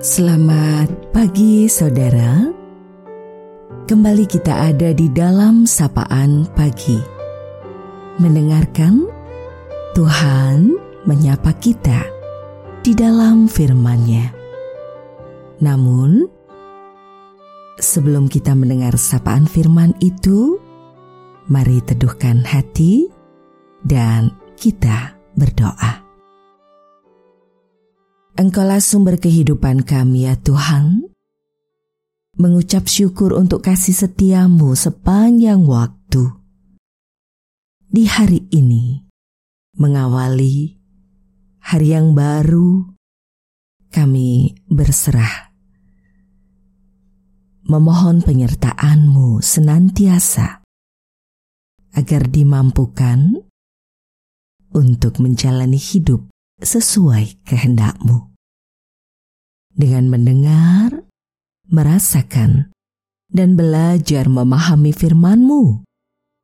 [0.00, 2.48] Selamat pagi saudara.
[3.84, 6.96] Kembali kita ada di dalam sapaan pagi.
[8.16, 9.04] Mendengarkan
[9.92, 10.72] Tuhan
[11.04, 12.00] menyapa kita
[12.80, 14.32] di dalam firman-Nya.
[15.60, 16.24] Namun
[17.76, 20.56] Sebelum kita mendengar sapaan firman itu
[21.52, 23.04] Mari teduhkan hati
[23.84, 26.09] dan kita berdoa.
[28.40, 31.12] Engkaulah sumber kehidupan kami ya Tuhan.
[32.40, 36.40] Mengucap syukur untuk kasih setiamu sepanjang waktu.
[37.84, 39.04] Di hari ini,
[39.76, 40.72] mengawali
[41.60, 42.88] hari yang baru,
[43.92, 45.52] kami berserah.
[47.68, 50.64] Memohon penyertaanmu senantiasa
[51.92, 53.36] agar dimampukan
[54.72, 56.24] untuk menjalani hidup
[56.64, 58.29] sesuai kehendakmu
[59.80, 61.08] dengan mendengar,
[61.72, 62.68] merasakan,
[63.32, 65.80] dan belajar memahami firman-Mu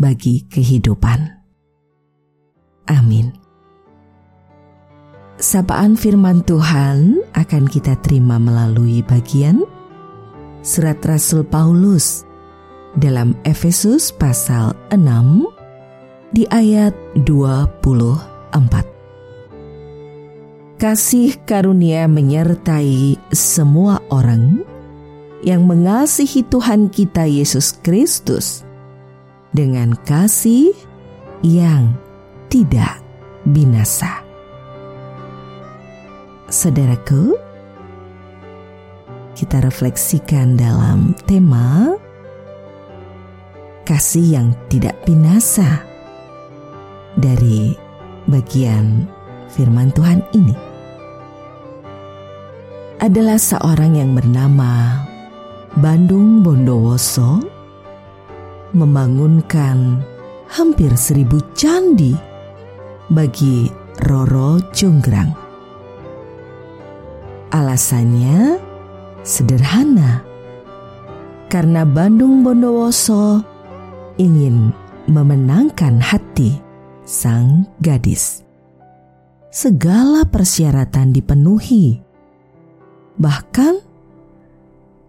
[0.00, 1.36] bagi kehidupan.
[2.88, 3.36] Amin.
[5.38, 9.62] Sapaan firman Tuhan akan kita terima melalui bagian
[10.66, 12.26] Surat Rasul Paulus
[12.98, 15.46] dalam Efesus pasal 6
[16.34, 16.90] di ayat
[17.22, 18.97] 24
[20.78, 24.62] kasih karunia menyertai semua orang
[25.42, 28.62] yang mengasihi Tuhan kita Yesus Kristus
[29.50, 30.70] dengan kasih
[31.42, 31.98] yang
[32.46, 33.02] tidak
[33.42, 34.22] binasa.
[36.46, 37.34] Saudaraku,
[39.34, 41.98] kita refleksikan dalam tema
[43.82, 45.82] kasih yang tidak binasa
[47.18, 47.74] dari
[48.30, 49.10] bagian
[49.50, 50.67] firman Tuhan ini
[52.98, 55.06] adalah seorang yang bernama
[55.78, 57.38] Bandung Bondowoso
[58.74, 60.02] membangunkan
[60.50, 62.18] hampir seribu candi
[63.06, 63.70] bagi
[64.02, 65.30] Roro Jonggrang.
[67.54, 68.58] Alasannya
[69.22, 70.20] sederhana,
[71.46, 73.40] karena Bandung Bondowoso
[74.18, 74.74] ingin
[75.06, 76.58] memenangkan hati
[77.06, 78.42] sang gadis.
[79.48, 82.07] Segala persyaratan dipenuhi
[83.18, 83.74] Bahkan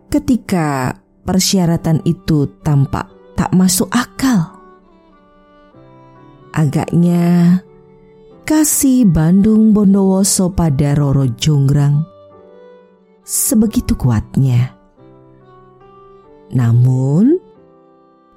[0.09, 3.05] ketika persyaratan itu tampak
[3.37, 4.57] tak masuk akal.
[6.49, 7.61] Agaknya
[8.41, 12.01] kasih Bandung Bondowoso pada Roro Jonggrang
[13.21, 14.73] sebegitu kuatnya.
[16.49, 17.37] Namun,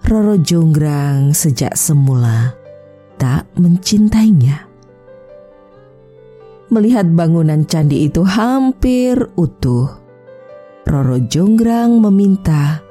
[0.05, 2.53] Roro Jonggrang sejak semula
[3.17, 4.72] tak mencintainya
[6.73, 10.01] melihat bangunan candi itu hampir utuh.
[10.89, 12.83] Roro Jonggrang meminta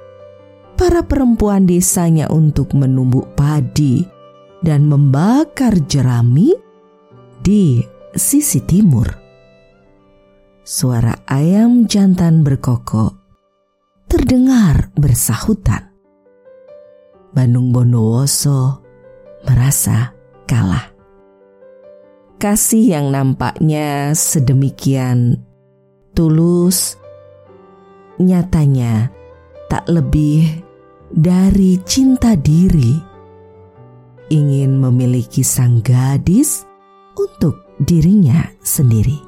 [0.77, 4.05] para perempuan desanya untuk menumbuk padi
[4.63, 6.53] dan membakar jerami
[7.41, 7.81] di
[8.13, 9.09] sisi timur.
[10.61, 13.17] Suara ayam jantan berkokok
[14.05, 15.89] terdengar bersahutan.
[17.31, 18.83] Bandung Bondowoso
[19.47, 20.11] merasa
[20.45, 20.90] kalah
[22.41, 25.37] kasih yang nampaknya sedemikian
[26.17, 26.97] tulus,
[28.17, 29.13] nyatanya
[29.69, 30.49] tak lebih
[31.13, 32.97] dari cinta diri,
[34.33, 36.65] ingin memiliki sang gadis
[37.13, 39.21] untuk dirinya sendiri.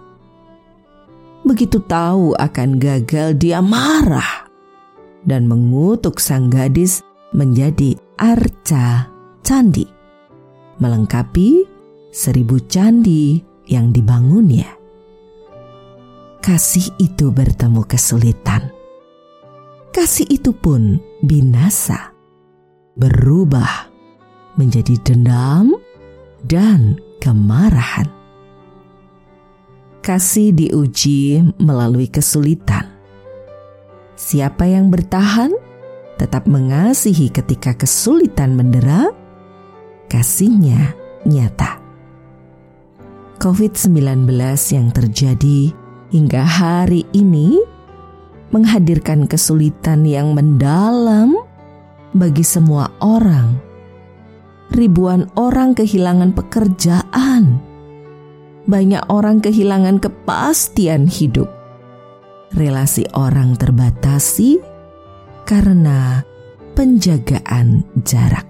[1.46, 4.50] Begitu tahu akan gagal, dia marah
[5.22, 9.06] dan mengutuk sang gadis menjadi arca
[9.46, 9.86] candi,
[10.82, 11.73] melengkapi
[12.14, 14.70] seribu candi yang dibangunnya.
[16.46, 18.70] Kasih itu bertemu kesulitan.
[19.90, 22.14] Kasih itu pun binasa,
[22.94, 23.90] berubah
[24.54, 25.74] menjadi dendam
[26.46, 28.06] dan kemarahan.
[30.04, 32.92] Kasih diuji melalui kesulitan.
[34.14, 35.56] Siapa yang bertahan
[36.20, 39.10] tetap mengasihi ketika kesulitan mendera,
[40.12, 40.92] kasihnya
[41.24, 41.83] nyata.
[43.44, 44.24] COVID-19
[44.72, 45.76] yang terjadi
[46.16, 47.60] hingga hari ini
[48.56, 51.36] menghadirkan kesulitan yang mendalam
[52.16, 53.60] bagi semua orang.
[54.72, 57.60] Ribuan orang kehilangan pekerjaan.
[58.64, 61.52] Banyak orang kehilangan kepastian hidup.
[62.56, 64.64] Relasi orang terbatasi
[65.44, 66.24] karena
[66.80, 68.48] penjagaan jarak.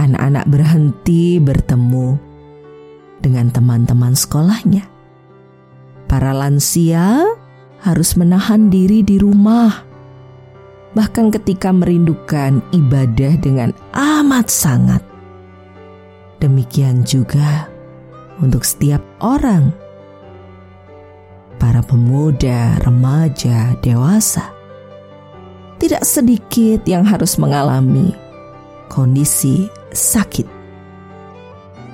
[0.00, 2.27] Anak-anak berhenti bertemu
[3.18, 4.86] dengan teman-teman sekolahnya.
[6.08, 7.22] Para lansia
[7.84, 9.84] harus menahan diri di rumah.
[10.96, 15.02] Bahkan ketika merindukan ibadah dengan amat sangat.
[16.38, 17.68] Demikian juga
[18.38, 19.74] untuk setiap orang,
[21.58, 24.54] para pemuda, remaja, dewasa.
[25.78, 28.14] Tidak sedikit yang harus mengalami
[28.90, 30.57] kondisi sakit.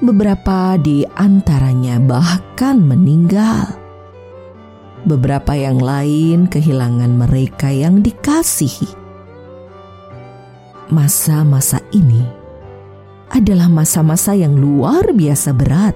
[0.03, 3.79] Beberapa di antaranya bahkan meninggal.
[5.07, 8.91] Beberapa yang lain kehilangan mereka yang dikasihi.
[10.91, 12.27] Masa-masa ini
[13.31, 15.95] adalah masa-masa yang luar biasa berat.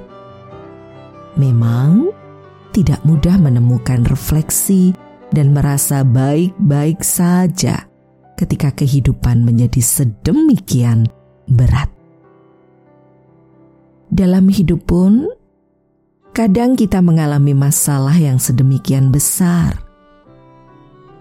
[1.35, 2.15] Memang
[2.71, 4.95] tidak mudah menemukan refleksi
[5.35, 7.83] dan merasa baik-baik saja
[8.39, 11.11] ketika kehidupan menjadi sedemikian
[11.51, 11.98] berat.
[14.09, 15.29] Dalam hidup pun,
[16.33, 19.77] kadang kita mengalami masalah yang sedemikian besar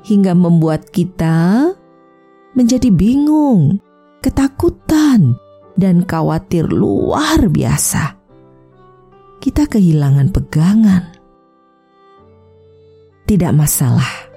[0.07, 1.75] hingga membuat kita
[2.55, 3.83] menjadi bingung,
[4.23, 5.35] ketakutan,
[5.75, 8.15] dan khawatir luar biasa.
[9.43, 11.03] Kita kehilangan pegangan.
[13.27, 14.31] Tidak masalah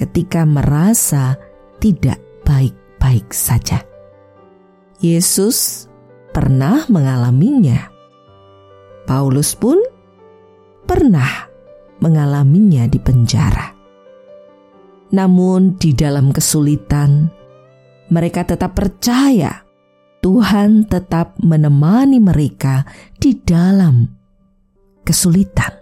[0.00, 1.36] ketika merasa
[1.76, 2.16] tidak
[2.48, 3.84] baik-baik saja.
[5.04, 5.89] Yesus
[6.30, 7.90] pernah mengalaminya.
[9.04, 9.78] Paulus pun
[10.86, 11.50] pernah
[11.98, 13.74] mengalaminya di penjara.
[15.10, 17.26] Namun, di dalam kesulitan,
[18.14, 19.66] mereka tetap percaya
[20.20, 22.86] Tuhan tetap menemani mereka
[23.18, 24.06] di dalam
[25.02, 25.74] kesulitan.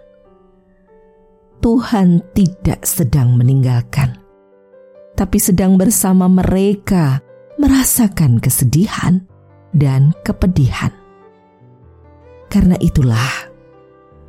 [1.59, 4.15] Tuhan tidak sedang meninggalkan,
[5.13, 7.19] tapi sedang bersama mereka
[7.59, 9.28] merasakan kesedihan
[9.73, 10.93] dan kepedihan.
[12.49, 13.49] Karena itulah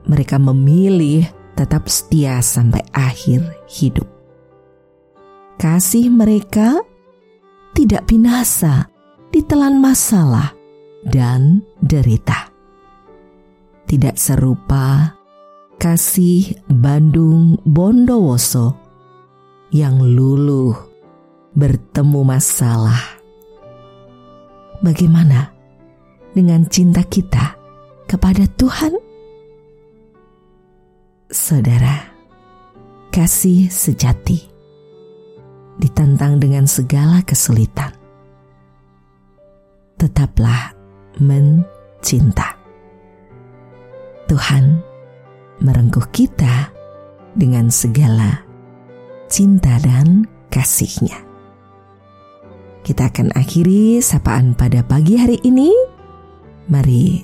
[0.05, 1.25] mereka memilih
[1.57, 4.09] tetap setia sampai akhir hidup.
[5.61, 6.81] Kasih mereka
[7.77, 8.89] tidak binasa
[9.29, 10.57] ditelan masalah
[11.05, 12.49] dan derita.
[13.85, 15.17] Tidak serupa
[15.77, 18.77] kasih Bandung Bondowoso
[19.73, 20.77] yang luluh
[21.57, 23.20] bertemu masalah.
[24.81, 25.53] Bagaimana
[26.33, 27.57] dengan cinta kita
[28.09, 28.97] kepada Tuhan?
[31.31, 32.11] Saudara,
[33.15, 34.51] kasih sejati
[35.79, 38.01] ditantang dengan segala kesulitan
[40.01, 40.73] tetaplah
[41.21, 42.57] mencinta.
[44.25, 44.81] Tuhan
[45.61, 46.73] merengkuh kita
[47.37, 48.41] dengan segala
[49.29, 51.30] cinta dan kasihnya.
[52.81, 55.69] Kita akan akhiri sapaan pada pagi hari ini.
[56.73, 57.21] Mari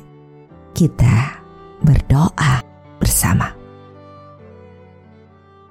[0.77, 1.41] kita
[1.81, 2.61] berdoa
[3.01, 3.49] bersama.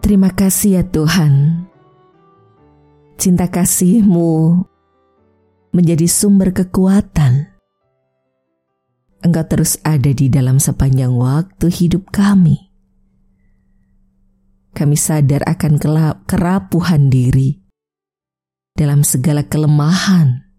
[0.01, 1.65] Terima kasih ya Tuhan.
[3.17, 4.61] Cinta kasih-Mu
[5.73, 7.53] menjadi sumber kekuatan.
[9.25, 12.69] Engkau terus ada di dalam sepanjang waktu hidup kami.
[14.75, 15.81] Kami sadar akan
[16.29, 17.64] kerapuhan diri
[18.75, 20.51] dalam segala kelemahan,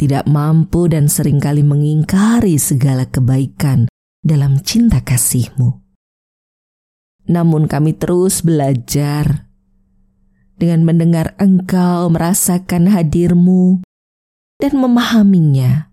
[0.00, 3.84] tidak mampu dan sering kali mengingkari segala kebaikan
[4.24, 5.84] dalam cinta kasih-Mu.
[7.28, 9.46] Namun kami terus belajar
[10.56, 13.84] dengan mendengar engkau merasakan hadirmu
[14.56, 15.92] dan memahaminya.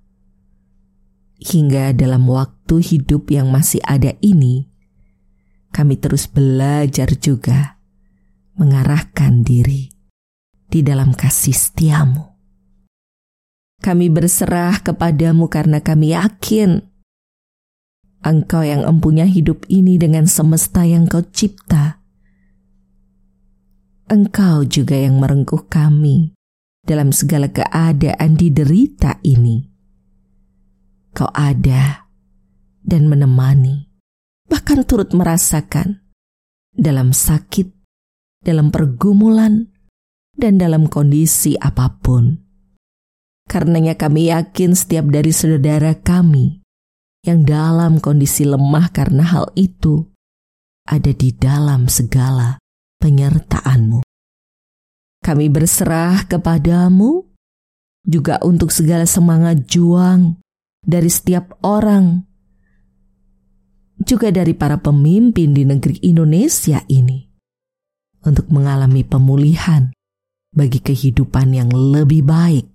[1.40, 4.72] Hingga dalam waktu hidup yang masih ada ini,
[5.76, 7.80] kami terus belajar juga
[8.60, 9.99] mengarahkan diri
[10.70, 12.30] di dalam kasih setiamu.
[13.80, 16.84] Kami berserah kepadamu karena kami yakin
[18.20, 22.00] Engkau yang empunya hidup ini dengan semesta yang kau cipta
[24.10, 26.34] Engkau juga yang merengkuh kami
[26.82, 29.62] dalam segala keadaan di derita ini.
[31.14, 32.10] Kau ada
[32.82, 33.86] dan menemani,
[34.50, 36.02] bahkan turut merasakan
[36.74, 37.70] dalam sakit,
[38.42, 39.70] dalam pergumulan,
[40.40, 42.40] dan dalam kondisi apa pun.
[43.50, 46.64] Karenanya kami yakin setiap dari saudara kami
[47.28, 50.08] yang dalam kondisi lemah karena hal itu
[50.88, 52.56] ada di dalam segala
[53.04, 54.02] penyertaanmu.
[55.20, 57.28] Kami berserah kepadamu
[58.08, 60.40] juga untuk segala semangat juang
[60.80, 62.24] dari setiap orang,
[64.00, 67.20] juga dari para pemimpin di negeri Indonesia ini,
[68.24, 69.92] untuk mengalami pemulihan
[70.50, 72.68] bagi kehidupan yang lebih baik.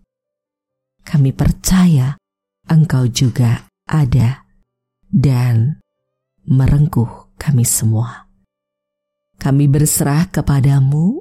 [1.05, 2.17] Kami percaya
[2.65, 4.49] Engkau juga ada
[5.13, 5.79] dan
[6.49, 8.25] merengkuh kami semua.
[9.45, 11.21] kami berserah kepadamu.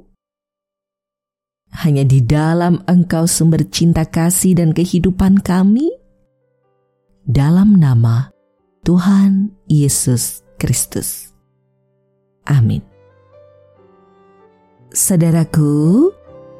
[1.84, 5.92] Hanya di dalam Engkau sumber cinta kasih dan kehidupan kami.
[7.28, 8.32] Dalam nama
[8.86, 11.36] Tuhan Yesus Kristus.
[12.48, 12.80] Amin.
[14.94, 16.08] Saudaraku,